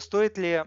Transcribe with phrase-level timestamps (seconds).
[0.00, 0.64] стоит ли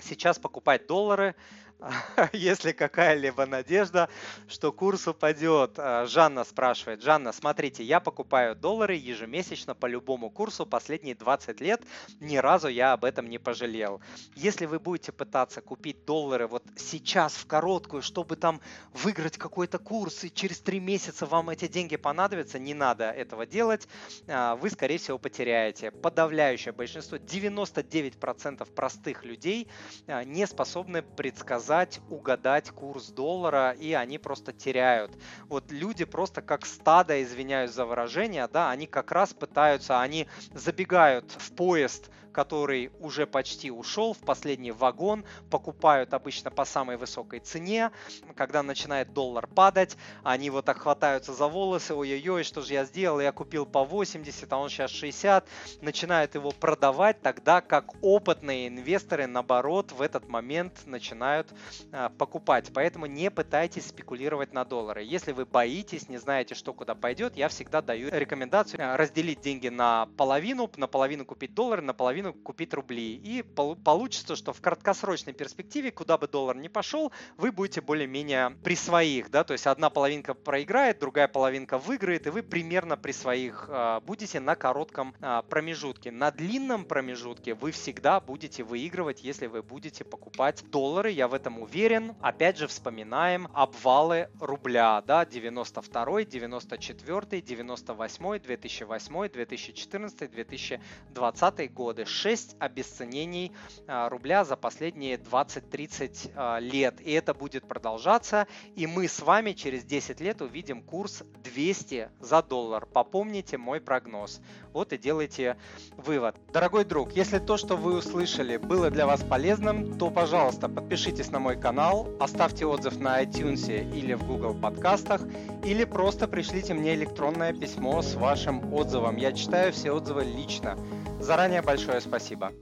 [0.00, 1.34] сейчас покупать доллары,
[2.32, 4.08] есть ли какая-либо надежда,
[4.48, 5.78] что курс упадет?
[5.78, 7.02] А, Жанна спрашивает.
[7.02, 11.82] Жанна, смотрите, я покупаю доллары ежемесячно по любому курсу последние 20 лет.
[12.20, 14.00] Ни разу я об этом не пожалел.
[14.34, 18.60] Если вы будете пытаться купить доллары вот сейчас в короткую, чтобы там
[18.92, 23.86] выиграть какой-то курс, и через 3 месяца вам эти деньги понадобятся, не надо этого делать.
[24.26, 25.92] А, вы, скорее всего, потеряете.
[25.92, 29.68] Подавляющее большинство, 99% простых людей
[30.08, 35.12] а, не способны предсказать предсказать, угадать курс доллара, и они просто теряют.
[35.48, 41.30] Вот люди просто как стадо, извиняюсь за выражение, да, они как раз пытаются, они забегают
[41.30, 47.90] в поезд который уже почти ушел в последний вагон, покупают обычно по самой высокой цене.
[48.36, 53.18] Когда начинает доллар падать, они вот так хватаются за волосы, ой-ой-ой, что же я сделал,
[53.18, 55.48] я купил по 80, а он сейчас 60,
[55.80, 61.52] начинают его продавать, тогда как опытные инвесторы, наоборот, в этот момент начинают
[61.90, 62.70] а, покупать.
[62.72, 65.02] Поэтому не пытайтесь спекулировать на доллары.
[65.02, 69.66] Если вы боитесь, не знаете, что куда пойдет, я всегда даю рекомендацию а, разделить деньги
[69.66, 71.94] на половину, на половину купить доллары, на
[72.28, 73.14] половину половину купить рубли.
[73.16, 78.76] И получится, что в краткосрочной перспективе, куда бы доллар ни пошел, вы будете более-менее при
[78.76, 83.68] своих, да, то есть одна половинка проиграет, другая половинка выиграет, и вы примерно при своих
[83.68, 86.10] э, будете на коротком э, промежутке.
[86.10, 91.58] На длинном промежутке вы всегда будете выигрывать, если вы будете покупать доллары, я в этом
[91.58, 92.14] уверен.
[92.20, 102.04] Опять же, вспоминаем обвалы рубля, да, 92, 94, 98, 2008, 2014, 2020 годы.
[102.18, 103.52] 6 обесценений
[103.86, 107.00] а, рубля за последние 20-30 а, лет.
[107.00, 108.46] И это будет продолжаться.
[108.74, 112.86] И мы с вами через 10 лет увидим курс 200 за доллар.
[112.86, 114.40] Попомните мой прогноз.
[114.72, 115.56] Вот и делайте
[115.96, 116.36] вывод.
[116.52, 121.38] Дорогой друг, если то, что вы услышали, было для вас полезным, то, пожалуйста, подпишитесь на
[121.38, 125.22] мой канал, оставьте отзыв на iTunes или в Google подкастах,
[125.64, 129.16] или просто пришлите мне электронное письмо с вашим отзывом.
[129.16, 130.76] Я читаю все отзывы лично.
[131.20, 132.52] Заранее большое спасибо.